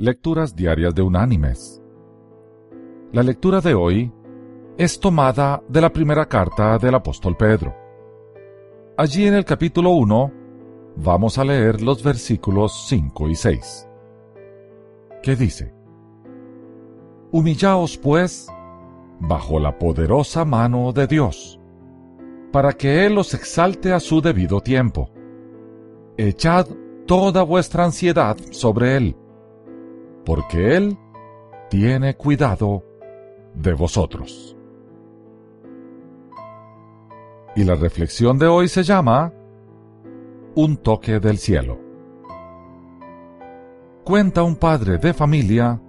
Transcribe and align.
Lecturas 0.00 0.54
Diarias 0.54 0.94
de 0.94 1.02
Unánimes. 1.02 1.82
La 3.10 3.24
lectura 3.24 3.60
de 3.60 3.74
hoy 3.74 4.12
es 4.76 5.00
tomada 5.00 5.60
de 5.68 5.80
la 5.80 5.92
primera 5.92 6.28
carta 6.28 6.78
del 6.78 6.94
apóstol 6.94 7.36
Pedro. 7.36 7.74
Allí 8.96 9.26
en 9.26 9.34
el 9.34 9.44
capítulo 9.44 9.90
1 9.90 10.32
vamos 10.98 11.36
a 11.36 11.44
leer 11.44 11.82
los 11.82 12.00
versículos 12.04 12.86
5 12.86 13.28
y 13.28 13.34
6, 13.34 13.88
que 15.20 15.34
dice, 15.34 15.74
Humillaos 17.32 17.98
pues 17.98 18.46
bajo 19.18 19.58
la 19.58 19.80
poderosa 19.80 20.44
mano 20.44 20.92
de 20.92 21.08
Dios, 21.08 21.58
para 22.52 22.72
que 22.74 23.04
Él 23.04 23.18
os 23.18 23.34
exalte 23.34 23.92
a 23.92 23.98
su 23.98 24.20
debido 24.20 24.60
tiempo. 24.60 25.10
Echad 26.16 26.68
toda 27.04 27.42
vuestra 27.42 27.84
ansiedad 27.84 28.36
sobre 28.52 28.96
Él 28.96 29.16
porque 30.28 30.76
Él 30.76 30.98
tiene 31.70 32.14
cuidado 32.14 32.84
de 33.54 33.72
vosotros. 33.72 34.54
Y 37.56 37.64
la 37.64 37.74
reflexión 37.76 38.38
de 38.38 38.46
hoy 38.46 38.68
se 38.68 38.82
llama 38.82 39.32
Un 40.54 40.76
toque 40.76 41.18
del 41.18 41.38
cielo. 41.38 41.80
Cuenta 44.04 44.42
un 44.42 44.56
padre 44.56 44.98
de 44.98 45.14
familia 45.14 45.80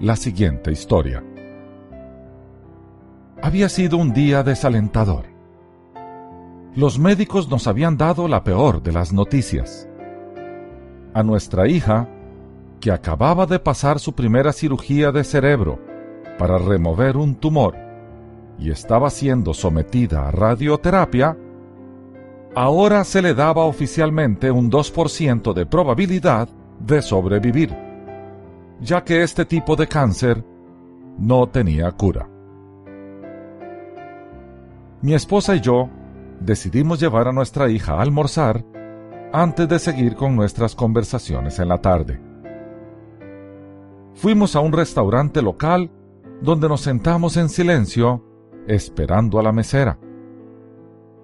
la 0.00 0.16
siguiente 0.16 0.72
historia. 0.72 1.22
Había 3.42 3.68
sido 3.68 3.98
un 3.98 4.14
día 4.14 4.42
desalentador. 4.42 5.26
Los 6.74 6.98
médicos 6.98 7.50
nos 7.50 7.66
habían 7.66 7.98
dado 7.98 8.28
la 8.28 8.44
peor 8.44 8.82
de 8.82 8.92
las 8.92 9.12
noticias. 9.12 9.86
A 11.12 11.22
nuestra 11.22 11.68
hija 11.68 12.08
que 12.84 12.92
acababa 12.92 13.46
de 13.46 13.58
pasar 13.58 13.98
su 13.98 14.14
primera 14.14 14.52
cirugía 14.52 15.10
de 15.10 15.24
cerebro 15.24 15.80
para 16.38 16.58
remover 16.58 17.16
un 17.16 17.34
tumor 17.34 17.74
y 18.58 18.70
estaba 18.70 19.08
siendo 19.08 19.54
sometida 19.54 20.28
a 20.28 20.30
radioterapia, 20.30 21.34
ahora 22.54 23.02
se 23.04 23.22
le 23.22 23.32
daba 23.32 23.64
oficialmente 23.64 24.50
un 24.50 24.70
2% 24.70 25.54
de 25.54 25.64
probabilidad 25.64 26.50
de 26.78 27.00
sobrevivir, 27.00 27.74
ya 28.82 29.02
que 29.02 29.22
este 29.22 29.46
tipo 29.46 29.76
de 29.76 29.88
cáncer 29.88 30.44
no 31.16 31.48
tenía 31.48 31.90
cura. 31.90 32.28
Mi 35.00 35.14
esposa 35.14 35.56
y 35.56 35.60
yo 35.60 35.88
decidimos 36.38 37.00
llevar 37.00 37.28
a 37.28 37.32
nuestra 37.32 37.70
hija 37.70 37.94
a 37.94 38.02
almorzar 38.02 38.62
antes 39.32 39.70
de 39.70 39.78
seguir 39.78 40.16
con 40.16 40.36
nuestras 40.36 40.74
conversaciones 40.74 41.58
en 41.58 41.68
la 41.68 41.78
tarde 41.80 42.33
fuimos 44.14 44.56
a 44.56 44.60
un 44.60 44.72
restaurante 44.72 45.42
local 45.42 45.90
donde 46.40 46.68
nos 46.68 46.80
sentamos 46.80 47.36
en 47.36 47.48
silencio 47.48 48.24
esperando 48.66 49.38
a 49.38 49.42
la 49.42 49.52
mesera. 49.52 49.98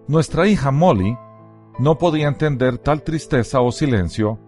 Nuestra 0.08 0.46
hija 0.46 0.70
Molly 0.70 1.16
no 1.78 1.98
podía 1.98 2.28
entender 2.28 2.78
tal 2.78 3.02
tristeza 3.02 3.60
o 3.60 3.72
silencio, 3.72 4.38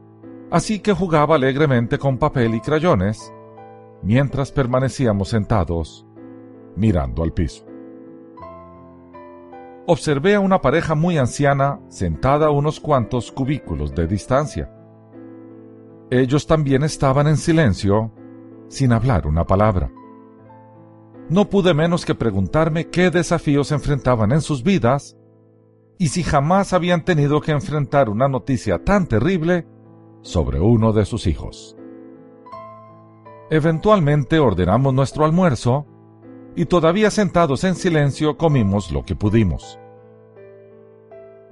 así 0.50 0.80
que 0.80 0.92
jugaba 0.92 1.36
alegremente 1.36 1.98
con 1.98 2.18
papel 2.18 2.54
y 2.54 2.60
crayones 2.60 3.32
mientras 4.02 4.50
permanecíamos 4.50 5.28
sentados 5.28 6.06
mirando 6.76 7.22
al 7.22 7.32
piso. 7.32 7.64
Observé 9.86 10.34
a 10.34 10.40
una 10.40 10.60
pareja 10.60 10.94
muy 10.94 11.18
anciana 11.18 11.80
sentada 11.88 12.46
a 12.46 12.50
unos 12.50 12.80
cuantos 12.80 13.32
cubículos 13.32 13.94
de 13.94 14.06
distancia. 14.06 14.72
Ellos 16.10 16.46
también 16.46 16.82
estaban 16.82 17.26
en 17.26 17.36
silencio 17.36 18.12
sin 18.72 18.92
hablar 18.92 19.26
una 19.26 19.46
palabra. 19.46 19.92
No 21.28 21.50
pude 21.50 21.74
menos 21.74 22.06
que 22.06 22.14
preguntarme 22.14 22.88
qué 22.88 23.10
desafíos 23.10 23.70
enfrentaban 23.70 24.32
en 24.32 24.40
sus 24.40 24.62
vidas 24.62 25.16
y 25.98 26.08
si 26.08 26.22
jamás 26.22 26.72
habían 26.72 27.04
tenido 27.04 27.42
que 27.42 27.52
enfrentar 27.52 28.08
una 28.08 28.28
noticia 28.28 28.82
tan 28.82 29.06
terrible 29.06 29.66
sobre 30.22 30.58
uno 30.58 30.92
de 30.92 31.04
sus 31.04 31.26
hijos. 31.26 31.76
Eventualmente 33.50 34.38
ordenamos 34.38 34.94
nuestro 34.94 35.26
almuerzo 35.26 35.86
y 36.56 36.64
todavía 36.64 37.10
sentados 37.10 37.64
en 37.64 37.74
silencio 37.74 38.38
comimos 38.38 38.90
lo 38.90 39.04
que 39.04 39.14
pudimos. 39.14 39.78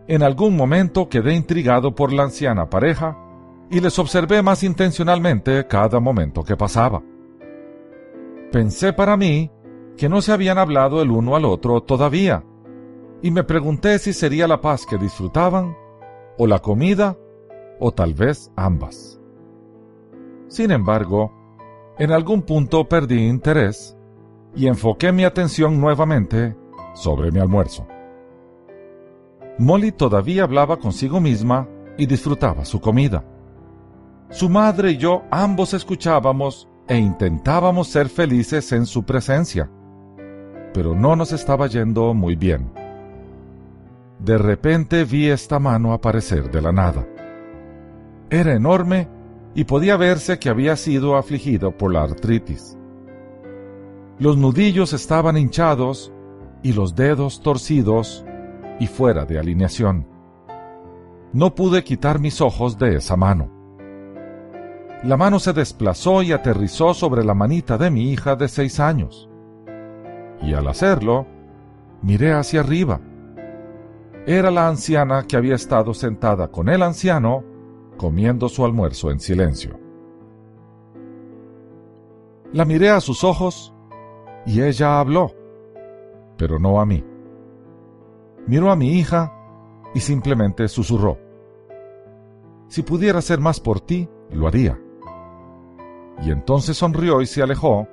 En 0.09 0.23
algún 0.23 0.57
momento 0.57 1.11
quedé 1.11 1.35
intrigado 1.35 1.95
por 1.95 2.15
la 2.15 2.23
anciana 2.25 2.71
pareja 2.71 3.19
y 3.71 3.81
les 3.81 3.99
observé 3.99 4.43
más 4.43 4.63
intencionalmente 4.63 5.67
cada 5.67 6.01
momento 6.01 6.43
que 6.43 6.57
pasaba. 6.57 7.03
Pensé 8.53 8.93
para 8.93 9.17
mí 9.17 9.51
que 9.97 10.09
no 10.09 10.23
se 10.23 10.33
habían 10.33 10.59
hablado 10.59 11.03
el 11.03 11.11
uno 11.11 11.37
al 11.37 11.45
otro 11.45 11.83
todavía, 11.83 12.45
y 13.23 13.31
me 13.31 13.45
pregunté 13.45 13.99
si 13.99 14.13
sería 14.13 14.49
la 14.49 14.61
paz 14.61 14.87
que 14.87 14.99
disfrutaban, 14.99 15.77
o 16.39 16.47
la 16.47 16.59
comida, 16.59 17.17
o 17.79 17.93
tal 17.93 18.15
vez 18.15 18.51
ambas. 18.57 19.21
Sin 20.49 20.71
embargo, 20.71 21.33
en 21.99 22.13
algún 22.13 22.43
punto 22.43 22.89
perdí 22.89 23.29
interés 23.29 23.97
y 24.57 24.67
enfoqué 24.67 25.13
mi 25.13 25.25
atención 25.25 25.81
nuevamente 25.81 26.57
sobre 26.95 27.31
mi 27.31 27.39
almuerzo. 27.39 27.87
Molly 29.59 29.93
todavía 29.93 30.45
hablaba 30.45 30.79
consigo 30.79 31.21
misma 31.21 31.69
y 31.99 32.07
disfrutaba 32.07 32.65
su 32.65 32.81
comida. 32.81 33.23
Su 34.31 34.49
madre 34.49 34.93
y 34.93 34.97
yo 34.97 35.23
ambos 35.31 35.75
escuchábamos 35.75 36.70
e 36.91 36.99
intentábamos 36.99 37.87
ser 37.87 38.09
felices 38.09 38.73
en 38.73 38.85
su 38.85 39.05
presencia, 39.05 39.71
pero 40.75 40.93
no 40.93 41.15
nos 41.15 41.31
estaba 41.31 41.69
yendo 41.69 42.13
muy 42.15 42.35
bien. 42.35 42.73
De 44.19 44.37
repente 44.37 45.05
vi 45.05 45.29
esta 45.29 45.61
mano 45.61 45.93
aparecer 45.93 46.51
de 46.51 46.61
la 46.61 46.73
nada. 46.73 47.07
Era 48.29 48.55
enorme 48.55 49.09
y 49.55 49.63
podía 49.65 49.97
verse 49.97 50.41
que 50.41 50.49
había 50.49 50.75
sido 50.75 51.17
afligido 51.17 51.79
por 51.79 51.93
la 51.93 52.03
artritis. 52.03 52.77
Los 54.19 54.37
nudillos 54.37 54.93
estaban 54.93 55.37
hinchados 55.37 56.13
y 56.65 56.73
los 56.73 56.97
dedos 56.97 57.41
torcidos 57.41 58.25
y 58.81 58.89
fuera 58.89 59.25
de 59.27 59.39
alineación. 59.39 60.09
No 61.33 61.55
pude 61.55 61.85
quitar 61.85 62.19
mis 62.19 62.41
ojos 62.41 62.81
de 62.81 62.97
esa 62.97 63.17
mano. 63.17 63.60
La 65.03 65.17
mano 65.17 65.39
se 65.39 65.55
desplazó 65.55 66.23
y 66.23 66.33
aterrizó 66.33 66.93
sobre 66.93 67.25
la 67.25 67.33
manita 67.33 67.79
de 67.79 67.91
mi 67.91 68.11
hija 68.13 68.37
de 68.37 68.49
seis 68.49 68.79
años. 68.81 69.31
Y 70.43 70.53
al 70.53 70.69
hacerlo, 70.69 71.27
miré 72.03 72.33
hacia 72.35 72.61
arriba. 72.61 73.01
Era 74.27 74.51
la 74.51 74.69
anciana 74.69 75.27
que 75.27 75.39
había 75.39 75.55
estado 75.55 75.95
sentada 75.95 76.49
con 76.49 76.69
el 76.69 76.83
anciano 76.83 77.43
comiendo 77.97 78.51
su 78.51 78.63
almuerzo 78.63 79.11
en 79.11 79.21
silencio. 79.21 79.79
La 82.53 82.67
miré 82.67 82.91
a 82.91 83.01
sus 83.01 83.25
ojos 83.25 83.73
y 84.45 84.61
ella 84.61 85.01
habló, 85.01 85.33
pero 86.37 86.59
no 86.59 86.79
a 86.79 86.85
mí. 86.85 87.03
Miró 88.47 88.71
a 88.71 88.77
mi 88.77 88.99
hija 88.99 89.33
y 89.95 90.01
simplemente 90.01 90.69
susurró. 90.69 91.19
Si 92.69 92.83
pudiera 92.83 93.21
hacer 93.21 93.41
más 93.41 93.61
por 93.61 93.81
ti, 93.81 94.07
lo 94.31 94.47
haría 94.47 94.79
y 96.23 96.31
entonces 96.31 96.77
sonrió 96.77 97.21
y 97.23 97.27
se 97.27 97.43
alejó 97.43 97.89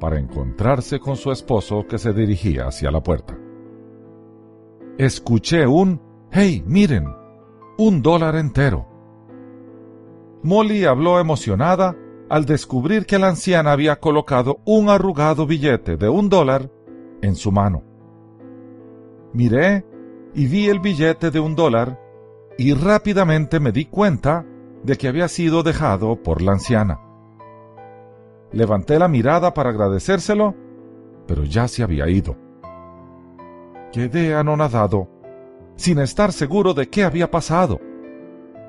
para 0.00 0.18
encontrarse 0.18 0.98
con 0.98 1.16
su 1.16 1.30
esposo 1.30 1.86
que 1.88 1.98
se 1.98 2.12
dirigía 2.12 2.66
hacia 2.66 2.90
la 2.90 3.02
puerta. 3.02 3.36
Escuché 4.98 5.66
un 5.66 6.00
¡Hey, 6.32 6.62
miren! 6.66 7.06
Un 7.76 8.02
dólar 8.02 8.36
entero. 8.36 8.86
Molly 10.42 10.84
habló 10.84 11.18
emocionada 11.18 11.96
al 12.28 12.44
descubrir 12.44 13.04
que 13.04 13.18
la 13.18 13.28
anciana 13.28 13.72
había 13.72 13.98
colocado 13.98 14.60
un 14.64 14.88
arrugado 14.88 15.46
billete 15.46 15.96
de 15.96 16.08
un 16.08 16.28
dólar 16.28 16.70
en 17.20 17.34
su 17.34 17.50
mano. 17.50 17.82
Miré 19.32 19.84
y 20.34 20.46
vi 20.46 20.68
el 20.68 20.80
billete 20.80 21.30
de 21.30 21.40
un 21.40 21.56
dólar 21.56 22.00
y 22.56 22.74
rápidamente 22.74 23.58
me 23.58 23.72
di 23.72 23.86
cuenta 23.86 24.46
de 24.84 24.96
que 24.96 25.08
había 25.08 25.28
sido 25.28 25.62
dejado 25.62 26.22
por 26.22 26.42
la 26.42 26.52
anciana. 26.52 27.09
Levanté 28.52 28.98
la 28.98 29.08
mirada 29.08 29.54
para 29.54 29.70
agradecérselo, 29.70 30.54
pero 31.26 31.44
ya 31.44 31.68
se 31.68 31.82
había 31.82 32.08
ido. 32.08 32.36
Quedé 33.92 34.34
anonadado, 34.34 35.08
sin 35.76 35.98
estar 35.98 36.32
seguro 36.32 36.74
de 36.74 36.88
qué 36.88 37.04
había 37.04 37.30
pasado, 37.30 37.80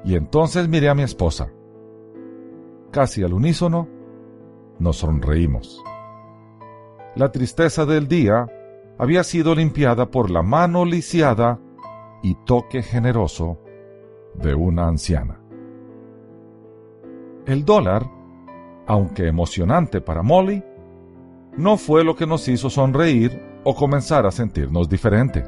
y 0.04 0.16
entonces 0.16 0.68
miré 0.68 0.89
a 0.89 0.95
mi 0.95 1.04
esposa. 1.04 1.51
Casi 2.92 3.24
al 3.24 3.33
unísono, 3.33 3.88
nos 4.80 4.98
sonreímos. 4.98 5.84
La 7.16 7.31
tristeza 7.31 7.86
del 7.86 8.07
día 8.07 8.48
había 8.98 9.24
sido 9.24 9.56
limpiada 9.56 10.12
por 10.12 10.30
la 10.30 10.44
mano 10.44 10.86
lisiada 10.86 11.60
y 12.22 12.36
toque 12.45 12.84
generoso 12.84 13.60
de 14.36 14.54
una 14.54 14.88
anciana. 14.88 15.42
El 17.45 17.66
dólar 17.66 18.21
aunque 18.88 19.28
emocionante 19.28 20.01
para 20.01 20.24
Molly, 20.24 20.63
no 21.57 21.78
fue 21.78 22.04
lo 22.04 22.16
que 22.16 22.25
nos 22.25 22.48
hizo 22.48 22.69
sonreír 22.69 23.42
o 23.63 23.75
comenzar 23.75 24.25
a 24.25 24.31
sentirnos 24.31 24.89
diferente. 24.89 25.44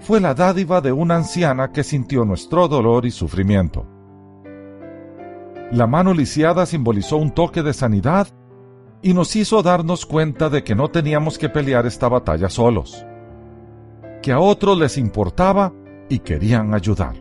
Fue 0.00 0.20
la 0.20 0.34
dádiva 0.34 0.80
de 0.80 0.92
una 0.92 1.16
anciana 1.16 1.72
que 1.72 1.84
sintió 1.84 2.24
nuestro 2.24 2.68
dolor 2.68 3.04
y 3.04 3.10
sufrimiento. 3.10 3.86
La 5.70 5.86
mano 5.86 6.14
lisiada 6.14 6.66
simbolizó 6.66 7.16
un 7.16 7.30
toque 7.30 7.62
de 7.62 7.72
sanidad 7.72 8.26
y 9.02 9.14
nos 9.14 9.36
hizo 9.36 9.62
darnos 9.62 10.04
cuenta 10.06 10.48
de 10.48 10.64
que 10.64 10.74
no 10.74 10.88
teníamos 10.88 11.38
que 11.38 11.48
pelear 11.48 11.86
esta 11.86 12.08
batalla 12.08 12.48
solos, 12.48 13.06
que 14.22 14.32
a 14.32 14.40
otros 14.40 14.78
les 14.78 14.98
importaba 14.98 15.72
y 16.08 16.18
querían 16.18 16.74
ayudar. 16.74 17.14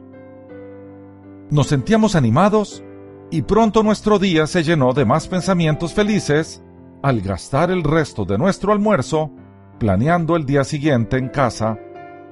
Nos 1.51 1.67
sentíamos 1.67 2.15
animados 2.15 2.83
y 3.31 3.43
pronto 3.43 3.83
nuestro 3.83 4.17
día 4.17 4.47
se 4.47 4.63
llenó 4.63 4.93
de 4.93 5.05
más 5.05 5.27
pensamientos 5.27 5.93
felices 5.93 6.63
al 7.03 7.21
gastar 7.21 7.71
el 7.71 7.83
resto 7.83 8.25
de 8.25 8.37
nuestro 8.37 8.73
almuerzo 8.73 9.31
planeando 9.79 10.35
el 10.35 10.45
día 10.45 10.63
siguiente 10.63 11.17
en 11.17 11.29
casa 11.29 11.77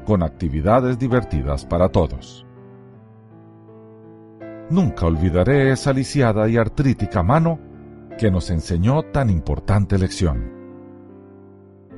con 0.05 0.23
actividades 0.23 0.97
divertidas 0.97 1.65
para 1.65 1.89
todos. 1.89 2.45
Nunca 4.69 5.05
olvidaré 5.05 5.71
esa 5.71 5.93
lisiada 5.93 6.49
y 6.49 6.57
artrítica 6.57 7.23
mano 7.23 7.59
que 8.17 8.31
nos 8.31 8.49
enseñó 8.49 9.03
tan 9.03 9.29
importante 9.29 9.97
lección. 9.97 10.51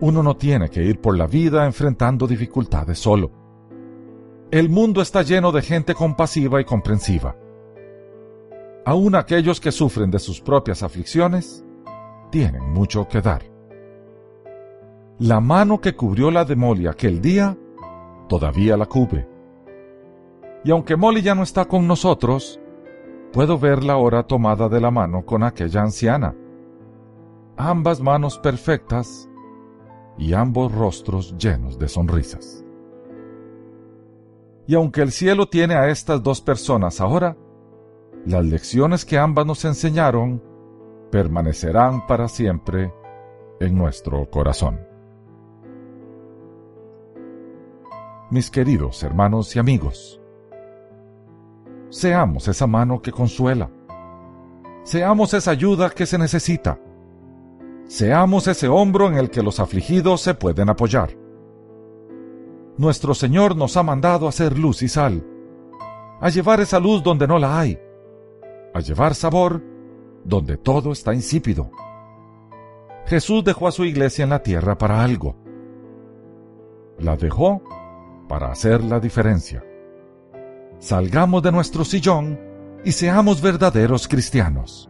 Uno 0.01 0.21
no 0.21 0.37
tiene 0.37 0.69
que 0.69 0.83
ir 0.83 0.99
por 0.99 1.17
la 1.17 1.25
vida 1.25 1.65
enfrentando 1.65 2.27
dificultades 2.27 2.99
solo. 2.99 3.31
El 4.51 4.69
mundo 4.69 5.01
está 5.01 5.23
lleno 5.23 5.51
de 5.51 5.61
gente 5.61 5.95
compasiva 5.95 6.61
y 6.61 6.65
comprensiva. 6.65 7.35
Aún 8.89 9.13
aquellos 9.13 9.61
que 9.61 9.71
sufren 9.71 10.09
de 10.09 10.17
sus 10.17 10.41
propias 10.41 10.81
aflicciones 10.81 11.63
tienen 12.31 12.73
mucho 12.73 13.07
que 13.07 13.21
dar. 13.21 13.43
La 15.19 15.39
mano 15.39 15.79
que 15.79 15.95
cubrió 15.95 16.31
la 16.31 16.43
de 16.43 16.55
Molly 16.55 16.87
aquel 16.87 17.21
día 17.21 17.55
todavía 18.27 18.75
la 18.77 18.87
cubre. 18.87 19.29
Y 20.63 20.71
aunque 20.71 20.95
Molly 20.95 21.21
ya 21.21 21.35
no 21.35 21.43
está 21.43 21.65
con 21.65 21.85
nosotros, 21.85 22.59
puedo 23.31 23.59
verla 23.59 23.93
ahora 23.93 24.23
tomada 24.23 24.67
de 24.69 24.81
la 24.81 24.89
mano 24.89 25.23
con 25.23 25.43
aquella 25.43 25.83
anciana. 25.83 26.35
Ambas 27.57 28.01
manos 28.01 28.39
perfectas 28.39 29.29
y 30.17 30.33
ambos 30.33 30.71
rostros 30.71 31.37
llenos 31.37 31.77
de 31.77 31.89
sonrisas. 31.89 32.65
Y 34.65 34.73
aunque 34.73 35.03
el 35.03 35.11
cielo 35.11 35.45
tiene 35.45 35.75
a 35.75 35.89
estas 35.89 36.23
dos 36.23 36.41
personas 36.41 36.99
ahora, 36.99 37.37
las 38.25 38.45
lecciones 38.45 39.05
que 39.05 39.17
ambas 39.17 39.45
nos 39.45 39.63
enseñaron 39.65 40.43
permanecerán 41.11 42.05
para 42.05 42.27
siempre 42.27 42.93
en 43.59 43.77
nuestro 43.77 44.29
corazón. 44.29 44.79
Mis 48.29 48.51
queridos 48.51 49.01
hermanos 49.03 49.55
y 49.55 49.59
amigos, 49.59 50.21
seamos 51.89 52.47
esa 52.47 52.67
mano 52.67 53.01
que 53.01 53.11
consuela, 53.11 53.71
seamos 54.83 55.33
esa 55.33 55.51
ayuda 55.51 55.89
que 55.89 56.05
se 56.05 56.17
necesita, 56.17 56.79
seamos 57.87 58.47
ese 58.47 58.67
hombro 58.67 59.07
en 59.07 59.15
el 59.15 59.31
que 59.31 59.41
los 59.41 59.59
afligidos 59.59 60.21
se 60.21 60.35
pueden 60.35 60.69
apoyar. 60.69 61.17
Nuestro 62.77 63.15
Señor 63.15 63.55
nos 63.55 63.75
ha 63.77 63.83
mandado 63.83 64.27
a 64.27 64.29
hacer 64.29 64.57
luz 64.57 64.83
y 64.83 64.87
sal, 64.87 65.25
a 66.21 66.29
llevar 66.29 66.61
esa 66.61 66.79
luz 66.79 67.01
donde 67.01 67.27
no 67.27 67.39
la 67.39 67.59
hay, 67.59 67.79
a 68.73 68.79
llevar 68.79 69.15
sabor 69.15 69.63
donde 70.23 70.57
todo 70.57 70.91
está 70.91 71.13
insípido. 71.13 71.71
Jesús 73.05 73.43
dejó 73.43 73.67
a 73.67 73.71
su 73.71 73.85
iglesia 73.85 74.23
en 74.23 74.29
la 74.29 74.43
tierra 74.43 74.77
para 74.77 75.03
algo. 75.03 75.35
La 76.99 77.15
dejó 77.15 77.63
para 78.27 78.51
hacer 78.51 78.83
la 78.83 78.99
diferencia. 78.99 79.63
Salgamos 80.77 81.41
de 81.41 81.51
nuestro 81.51 81.83
sillón 81.83 82.39
y 82.85 82.91
seamos 82.91 83.41
verdaderos 83.41 84.07
cristianos. 84.07 84.89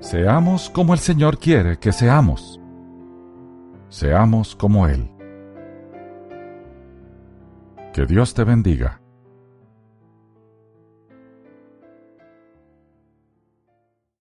Seamos 0.00 0.70
como 0.70 0.94
el 0.94 1.00
Señor 1.00 1.38
quiere 1.38 1.78
que 1.78 1.92
seamos. 1.92 2.60
Seamos 3.88 4.54
como 4.54 4.86
Él. 4.86 5.10
Que 7.92 8.06
Dios 8.06 8.32
te 8.34 8.44
bendiga. 8.44 9.00